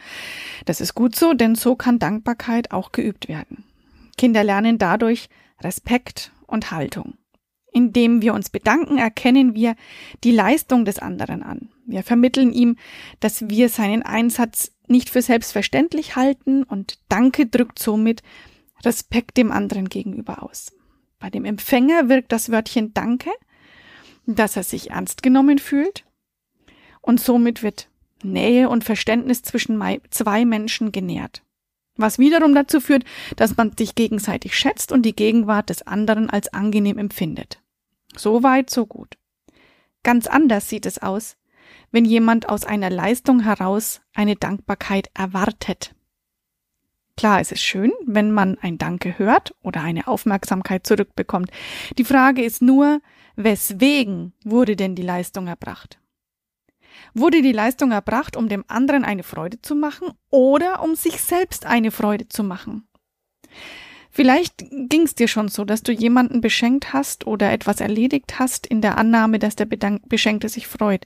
Das 0.65 0.79
ist 0.79 0.95
gut 0.95 1.15
so, 1.15 1.33
denn 1.33 1.55
so 1.55 1.75
kann 1.75 1.99
Dankbarkeit 1.99 2.71
auch 2.71 2.93
geübt 2.93 3.27
werden. 3.27 3.65
Kinder 4.17 4.43
lernen 4.43 4.77
dadurch 4.77 5.27
Respekt 5.61 6.31
und 6.47 6.71
Haltung. 6.71 7.15
Indem 7.73 8.21
wir 8.21 8.33
uns 8.33 8.49
bedanken, 8.49 8.97
erkennen 8.97 9.53
wir 9.53 9.75
die 10.23 10.31
Leistung 10.31 10.85
des 10.85 10.99
anderen 10.99 11.43
an. 11.43 11.69
Wir 11.85 12.03
vermitteln 12.03 12.53
ihm, 12.53 12.77
dass 13.19 13.49
wir 13.49 13.67
seinen 13.67 14.03
Einsatz 14.03 14.71
nicht 14.87 15.09
für 15.09 15.21
selbstverständlich 15.21 16.15
halten 16.15 16.63
und 16.63 16.99
Danke 17.09 17.47
drückt 17.47 17.79
somit 17.79 18.23
Respekt 18.85 19.35
dem 19.35 19.51
anderen 19.51 19.89
gegenüber 19.89 20.43
aus. 20.43 20.71
Bei 21.19 21.29
dem 21.29 21.43
Empfänger 21.43 22.07
wirkt 22.07 22.31
das 22.31 22.51
Wörtchen 22.51 22.93
Danke, 22.93 23.31
dass 24.25 24.55
er 24.55 24.63
sich 24.63 24.91
ernst 24.91 25.23
genommen 25.23 25.59
fühlt 25.59 26.05
und 27.01 27.19
somit 27.19 27.63
wird 27.63 27.87
Nähe 28.23 28.69
und 28.69 28.83
Verständnis 28.83 29.43
zwischen 29.43 29.81
zwei 30.09 30.45
Menschen 30.45 30.91
genährt. 30.91 31.43
Was 31.97 32.19
wiederum 32.19 32.53
dazu 32.53 32.81
führt, 32.81 33.05
dass 33.35 33.55
man 33.55 33.77
sich 33.77 33.95
gegenseitig 33.95 34.57
schätzt 34.57 34.91
und 34.91 35.03
die 35.03 35.15
Gegenwart 35.15 35.69
des 35.69 35.87
anderen 35.87 36.29
als 36.29 36.53
angenehm 36.53 36.97
empfindet. 36.97 37.61
So 38.15 38.43
weit, 38.43 38.69
so 38.69 38.85
gut. 38.85 39.17
Ganz 40.03 40.27
anders 40.27 40.67
sieht 40.69 40.85
es 40.85 41.01
aus, 41.01 41.37
wenn 41.91 42.05
jemand 42.05 42.49
aus 42.49 42.65
einer 42.65 42.89
Leistung 42.89 43.41
heraus 43.41 44.01
eine 44.13 44.35
Dankbarkeit 44.35 45.09
erwartet. 45.13 45.95
Klar, 47.17 47.39
es 47.39 47.51
ist 47.51 47.63
schön, 47.63 47.93
wenn 48.05 48.31
man 48.31 48.57
ein 48.59 48.77
Danke 48.77 49.17
hört 49.17 49.55
oder 49.61 49.81
eine 49.81 50.07
Aufmerksamkeit 50.07 50.85
zurückbekommt. 50.85 51.49
Die 51.97 52.03
Frage 52.03 52.43
ist 52.43 52.61
nur, 52.61 53.01
weswegen 53.35 54.33
wurde 54.43 54.75
denn 54.75 54.95
die 54.95 55.01
Leistung 55.01 55.47
erbracht? 55.47 55.99
Wurde 57.13 57.41
die 57.41 57.51
Leistung 57.51 57.91
erbracht, 57.91 58.35
um 58.35 58.49
dem 58.49 58.65
anderen 58.67 59.05
eine 59.05 59.23
Freude 59.23 59.61
zu 59.61 59.75
machen 59.75 60.09
oder 60.29 60.83
um 60.83 60.95
sich 60.95 61.21
selbst 61.21 61.65
eine 61.65 61.91
Freude 61.91 62.27
zu 62.27 62.43
machen? 62.43 62.87
Vielleicht 64.11 64.59
ging 64.69 65.03
es 65.03 65.15
dir 65.15 65.27
schon 65.27 65.49
so, 65.49 65.65
dass 65.65 65.83
du 65.83 65.91
jemanden 65.91 66.39
beschenkt 66.39 66.93
hast 66.93 67.27
oder 67.27 67.51
etwas 67.51 67.81
erledigt 67.81 68.39
hast 68.39 68.65
in 68.65 68.81
der 68.81 68.97
Annahme, 68.97 69.39
dass 69.39 69.55
der 69.55 69.65
Beschenkte 69.65 70.47
sich 70.47 70.67
freut. 70.67 71.05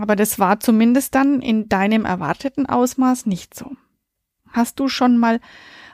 Aber 0.00 0.16
das 0.16 0.38
war 0.40 0.58
zumindest 0.58 1.14
dann 1.14 1.40
in 1.40 1.68
deinem 1.68 2.04
erwarteten 2.04 2.66
Ausmaß 2.66 3.26
nicht 3.26 3.54
so. 3.54 3.76
Hast 4.52 4.80
du 4.80 4.88
schon 4.88 5.18
mal 5.18 5.40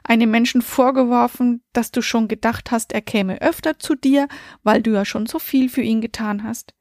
einem 0.02 0.30
Menschen 0.30 0.62
vorgeworfen, 0.62 1.62
dass 1.73 1.90
du 1.90 2.02
schon 2.02 2.28
gedacht 2.28 2.70
hast, 2.70 2.92
er 2.92 3.00
käme 3.00 3.40
öfter 3.40 3.78
zu 3.78 3.94
dir, 3.94 4.28
weil 4.62 4.82
du 4.82 4.92
ja 4.92 5.04
schon 5.04 5.26
so 5.26 5.38
viel 5.38 5.68
für 5.68 5.82
ihn 5.82 6.00
getan 6.00 6.44
hast? 6.44 6.75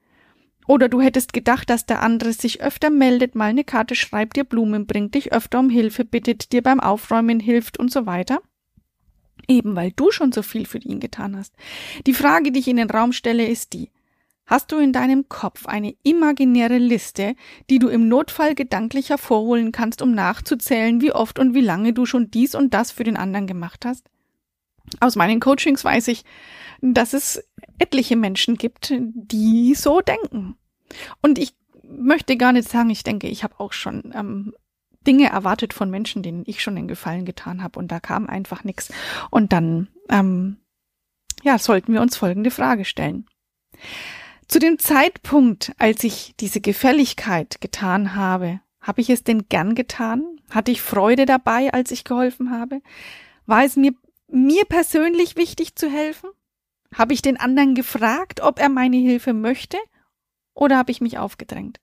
Oder 0.67 0.87
du 0.87 1.01
hättest 1.01 1.33
gedacht, 1.33 1.69
dass 1.69 1.85
der 1.85 2.01
andere 2.01 2.33
sich 2.33 2.61
öfter 2.61 2.89
meldet, 2.89 3.35
mal 3.35 3.49
eine 3.49 3.63
Karte 3.63 3.95
schreibt, 3.95 4.37
dir 4.37 4.43
Blumen 4.43 4.85
bringt, 4.85 5.15
dich 5.15 5.33
öfter 5.33 5.59
um 5.59 5.69
Hilfe 5.69 6.05
bittet, 6.05 6.51
dir 6.51 6.61
beim 6.61 6.79
Aufräumen 6.79 7.39
hilft 7.39 7.77
und 7.77 7.91
so 7.91 8.05
weiter? 8.05 8.41
Eben 9.47 9.75
weil 9.75 9.91
du 9.91 10.11
schon 10.11 10.31
so 10.31 10.41
viel 10.41 10.65
für 10.65 10.77
ihn 10.77 10.99
getan 10.99 11.35
hast. 11.35 11.53
Die 12.07 12.13
Frage, 12.13 12.51
die 12.51 12.59
ich 12.59 12.67
in 12.67 12.77
den 12.77 12.89
Raum 12.89 13.11
stelle, 13.11 13.45
ist 13.45 13.73
die. 13.73 13.89
Hast 14.45 14.71
du 14.71 14.77
in 14.77 14.91
deinem 14.91 15.29
Kopf 15.29 15.67
eine 15.67 15.95
imaginäre 16.03 16.77
Liste, 16.77 17.35
die 17.69 17.79
du 17.79 17.87
im 17.87 18.09
Notfall 18.09 18.55
gedanklich 18.55 19.09
hervorholen 19.09 19.71
kannst, 19.71 20.01
um 20.01 20.13
nachzuzählen, 20.13 21.01
wie 21.01 21.13
oft 21.13 21.39
und 21.39 21.53
wie 21.53 21.61
lange 21.61 21.93
du 21.93 22.05
schon 22.05 22.29
dies 22.29 22.53
und 22.53 22.73
das 22.73 22.91
für 22.91 23.05
den 23.05 23.15
anderen 23.15 23.47
gemacht 23.47 23.85
hast? 23.85 24.09
Aus 24.99 25.15
meinen 25.15 25.39
Coachings 25.39 25.83
weiß 25.85 26.09
ich, 26.09 26.25
dass 26.81 27.13
es 27.13 27.41
etliche 27.79 28.17
Menschen 28.17 28.55
gibt, 28.55 28.93
die 28.99 29.75
so 29.75 30.01
denken. 30.01 30.57
Und 31.21 31.39
ich 31.39 31.55
möchte 31.83 32.35
gar 32.35 32.51
nicht 32.51 32.69
sagen, 32.69 32.89
ich 32.89 33.03
denke, 33.03 33.27
ich 33.27 33.43
habe 33.43 33.59
auch 33.59 33.71
schon 33.71 34.11
ähm, 34.13 34.53
Dinge 35.07 35.29
erwartet 35.29 35.73
von 35.73 35.89
Menschen, 35.89 36.21
denen 36.21 36.43
ich 36.45 36.61
schon 36.61 36.75
den 36.75 36.87
Gefallen 36.87 37.25
getan 37.25 37.63
habe 37.63 37.79
und 37.79 37.91
da 37.91 37.99
kam 37.99 38.27
einfach 38.27 38.63
nichts. 38.63 38.91
Und 39.29 39.53
dann, 39.53 39.87
ähm, 40.09 40.57
ja, 41.43 41.57
sollten 41.57 41.93
wir 41.93 42.01
uns 42.01 42.17
folgende 42.17 42.51
Frage 42.51 42.85
stellen. 42.85 43.25
Zu 44.47 44.59
dem 44.59 44.79
Zeitpunkt, 44.79 45.73
als 45.77 46.03
ich 46.03 46.33
diese 46.39 46.61
Gefälligkeit 46.61 47.61
getan 47.61 48.15
habe, 48.15 48.59
habe 48.81 49.01
ich 49.01 49.09
es 49.09 49.23
denn 49.23 49.47
gern 49.47 49.75
getan? 49.75 50.23
Hatte 50.49 50.71
ich 50.71 50.81
Freude 50.81 51.25
dabei, 51.25 51.71
als 51.73 51.91
ich 51.91 52.03
geholfen 52.03 52.51
habe? 52.51 52.81
War 53.45 53.63
es 53.63 53.75
mir, 53.75 53.93
mir 54.27 54.65
persönlich 54.65 55.35
wichtig 55.35 55.75
zu 55.75 55.89
helfen? 55.89 56.29
Habe 56.93 57.13
ich 57.13 57.21
den 57.21 57.39
anderen 57.39 57.75
gefragt, 57.75 58.41
ob 58.41 58.59
er 58.59 58.69
meine 58.69 58.97
Hilfe 58.97 59.33
möchte? 59.33 59.77
Oder 60.53 60.77
habe 60.77 60.91
ich 60.91 61.01
mich 61.01 61.17
aufgedrängt? 61.17 61.79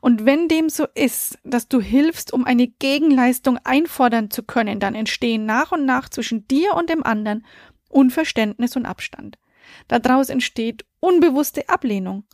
Und 0.00 0.26
wenn 0.26 0.48
dem 0.48 0.68
so 0.68 0.86
ist, 0.94 1.38
dass 1.44 1.68
du 1.68 1.80
hilfst, 1.80 2.32
um 2.32 2.44
eine 2.44 2.66
Gegenleistung 2.66 3.58
einfordern 3.62 4.30
zu 4.30 4.42
können, 4.42 4.80
dann 4.80 4.96
entstehen 4.96 5.46
nach 5.46 5.70
und 5.72 5.86
nach 5.86 6.08
zwischen 6.08 6.46
dir 6.48 6.74
und 6.74 6.90
dem 6.90 7.04
anderen 7.04 7.46
Unverständnis 7.88 8.76
und 8.76 8.86
Abstand. 8.86 9.38
Daraus 9.88 10.28
entsteht 10.28 10.84
unbewusste 11.00 11.68
Ablehnung, 11.68 12.24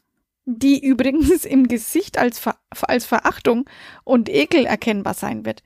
die 0.45 0.85
übrigens 0.85 1.45
im 1.45 1.69
Gesicht 1.69 2.19
als, 2.19 2.39
Ver 2.39 2.59
als 2.71 3.07
Verachtung 3.07 3.69
und 4.05 4.29
Ekel 4.29 4.67
erkennbar 4.67 5.15
sein 5.15 5.45
wird. 5.45 5.63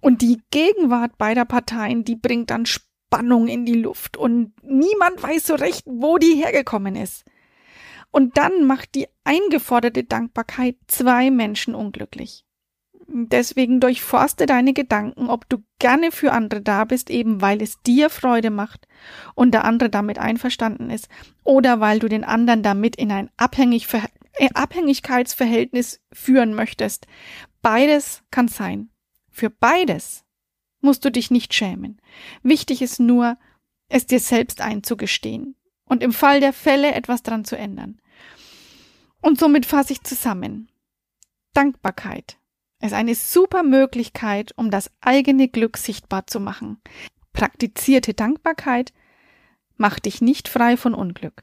Und 0.00 0.22
die 0.22 0.40
Gegenwart 0.50 1.18
beider 1.18 1.44
Parteien, 1.44 2.04
die 2.04 2.16
bringt 2.16 2.50
dann 2.50 2.66
Spannung 2.66 3.48
in 3.48 3.64
die 3.66 3.80
Luft 3.80 4.16
und 4.16 4.52
niemand 4.62 5.22
weiß 5.22 5.46
so 5.46 5.54
recht, 5.54 5.82
wo 5.86 6.18
die 6.18 6.34
hergekommen 6.34 6.96
ist. 6.96 7.24
Und 8.10 8.36
dann 8.38 8.64
macht 8.64 8.94
die 8.94 9.08
eingeforderte 9.24 10.04
Dankbarkeit 10.04 10.76
zwei 10.86 11.30
Menschen 11.30 11.74
unglücklich. 11.74 12.45
Deswegen 13.08 13.80
durchforste 13.80 14.46
deine 14.46 14.72
Gedanken, 14.72 15.28
ob 15.28 15.48
du 15.48 15.62
gerne 15.78 16.10
für 16.10 16.32
andere 16.32 16.60
da 16.60 16.84
bist, 16.84 17.08
eben 17.08 17.40
weil 17.40 17.62
es 17.62 17.80
dir 17.82 18.10
Freude 18.10 18.50
macht 18.50 18.88
und 19.34 19.52
der 19.52 19.64
andere 19.64 19.90
damit 19.90 20.18
einverstanden 20.18 20.90
ist, 20.90 21.08
oder 21.44 21.78
weil 21.78 22.00
du 22.00 22.08
den 22.08 22.24
anderen 22.24 22.62
damit 22.62 22.96
in 22.96 23.12
ein 23.12 23.30
Abhängig 23.36 23.86
äh, 23.92 24.48
Abhängigkeitsverhältnis 24.54 26.00
führen 26.12 26.54
möchtest. 26.54 27.06
Beides 27.62 28.22
kann 28.30 28.48
sein. 28.48 28.90
Für 29.30 29.50
beides 29.50 30.24
musst 30.80 31.04
du 31.04 31.10
dich 31.10 31.30
nicht 31.30 31.54
schämen. 31.54 32.00
Wichtig 32.42 32.82
ist 32.82 32.98
nur, 32.98 33.38
es 33.88 34.06
dir 34.06 34.20
selbst 34.20 34.60
einzugestehen 34.60 35.54
und 35.84 36.02
im 36.02 36.12
Fall 36.12 36.40
der 36.40 36.52
Fälle 36.52 36.92
etwas 36.92 37.22
dran 37.22 37.44
zu 37.44 37.56
ändern. 37.56 38.00
Und 39.22 39.38
somit 39.38 39.64
fasse 39.64 39.92
ich 39.92 40.02
zusammen. 40.02 40.70
Dankbarkeit 41.54 42.38
ist 42.82 42.92
eine 42.92 43.14
super 43.14 43.62
Möglichkeit, 43.62 44.52
um 44.56 44.70
das 44.70 44.90
eigene 45.00 45.48
Glück 45.48 45.76
sichtbar 45.76 46.26
zu 46.26 46.40
machen. 46.40 46.80
Praktizierte 47.32 48.14
Dankbarkeit 48.14 48.92
macht 49.76 50.06
dich 50.06 50.20
nicht 50.20 50.48
frei 50.48 50.76
von 50.76 50.94
Unglück. 50.94 51.42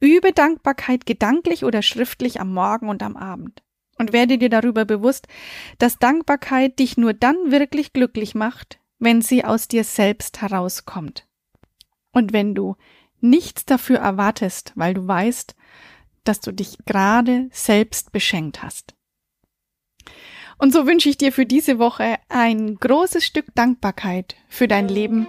Übe 0.00 0.32
Dankbarkeit 0.32 1.06
gedanklich 1.06 1.64
oder 1.64 1.82
schriftlich 1.82 2.40
am 2.40 2.52
Morgen 2.52 2.88
und 2.88 3.02
am 3.02 3.16
Abend. 3.16 3.62
Und 3.98 4.12
werde 4.12 4.38
dir 4.38 4.48
darüber 4.48 4.84
bewusst, 4.84 5.26
dass 5.78 5.98
Dankbarkeit 5.98 6.78
dich 6.78 6.96
nur 6.96 7.14
dann 7.14 7.50
wirklich 7.50 7.92
glücklich 7.92 8.36
macht, 8.36 8.78
wenn 9.00 9.22
sie 9.22 9.44
aus 9.44 9.66
dir 9.66 9.82
selbst 9.82 10.40
herauskommt. 10.40 11.26
Und 12.12 12.32
wenn 12.32 12.54
du 12.54 12.76
nichts 13.20 13.64
dafür 13.64 13.98
erwartest, 13.98 14.72
weil 14.76 14.94
du 14.94 15.06
weißt, 15.06 15.56
dass 16.22 16.40
du 16.40 16.52
dich 16.52 16.78
gerade 16.86 17.48
selbst 17.50 18.12
beschenkt 18.12 18.62
hast. 18.62 18.94
Und 20.58 20.72
so 20.72 20.86
wünsche 20.86 21.08
ich 21.08 21.16
dir 21.16 21.32
für 21.32 21.46
diese 21.46 21.78
Woche 21.78 22.16
ein 22.28 22.74
großes 22.80 23.24
Stück 23.24 23.46
Dankbarkeit 23.54 24.34
für 24.48 24.66
dein 24.66 24.88
Leben, 24.88 25.28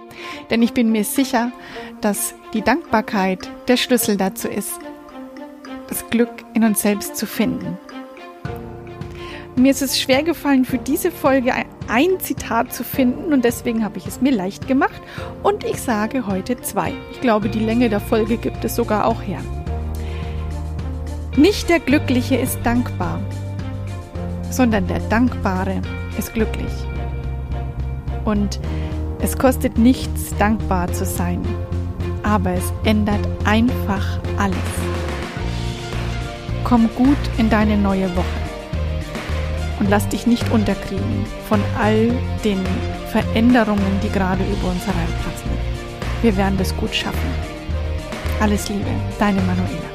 denn 0.50 0.60
ich 0.60 0.72
bin 0.72 0.90
mir 0.90 1.04
sicher, 1.04 1.52
dass 2.00 2.34
die 2.52 2.62
Dankbarkeit 2.62 3.48
der 3.68 3.76
Schlüssel 3.76 4.16
dazu 4.16 4.48
ist, 4.48 4.80
das 5.88 6.10
Glück 6.10 6.30
in 6.54 6.64
uns 6.64 6.82
selbst 6.82 7.16
zu 7.16 7.26
finden. 7.26 7.78
Mir 9.54 9.70
ist 9.70 9.82
es 9.82 10.00
schwer 10.00 10.24
gefallen, 10.24 10.64
für 10.64 10.78
diese 10.78 11.12
Folge 11.12 11.52
ein 11.86 12.18
Zitat 12.18 12.72
zu 12.72 12.82
finden 12.82 13.32
und 13.32 13.44
deswegen 13.44 13.84
habe 13.84 13.98
ich 13.98 14.06
es 14.06 14.20
mir 14.20 14.32
leicht 14.32 14.66
gemacht 14.66 15.00
und 15.44 15.62
ich 15.62 15.80
sage 15.80 16.26
heute 16.26 16.60
zwei. 16.60 16.92
Ich 17.12 17.20
glaube, 17.20 17.48
die 17.48 17.58
Länge 17.60 17.88
der 17.88 18.00
Folge 18.00 18.36
gibt 18.36 18.64
es 18.64 18.74
sogar 18.74 19.06
auch 19.06 19.22
her. 19.22 19.40
Nicht 21.36 21.68
der 21.68 21.78
Glückliche 21.78 22.36
ist 22.36 22.58
dankbar, 22.64 23.20
sondern 24.50 24.86
der 24.86 25.00
Dankbare 25.00 25.80
ist 26.18 26.34
glücklich. 26.34 26.72
Und 28.24 28.60
es 29.20 29.36
kostet 29.38 29.78
nichts, 29.78 30.34
dankbar 30.38 30.92
zu 30.92 31.04
sein, 31.04 31.42
aber 32.22 32.52
es 32.52 32.72
ändert 32.84 33.26
einfach 33.44 34.18
alles. 34.38 34.58
Komm 36.64 36.88
gut 36.94 37.18
in 37.38 37.50
deine 37.50 37.76
neue 37.76 38.14
Woche 38.14 38.24
und 39.80 39.90
lass 39.90 40.08
dich 40.08 40.26
nicht 40.26 40.50
unterkriegen 40.52 41.24
von 41.48 41.60
all 41.80 42.12
den 42.44 42.60
Veränderungen, 43.10 44.00
die 44.02 44.10
gerade 44.10 44.44
über 44.44 44.70
uns 44.70 44.86
hereinpassen. 44.86 45.50
Wir 46.22 46.36
werden 46.36 46.58
das 46.58 46.76
gut 46.76 46.94
schaffen. 46.94 47.18
Alles 48.40 48.68
Liebe, 48.68 48.86
deine 49.18 49.40
Manuela. 49.42 49.89